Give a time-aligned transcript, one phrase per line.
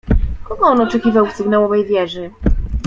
[0.43, 2.31] "Kogo on oczekiwał w sygnałowej wieży?"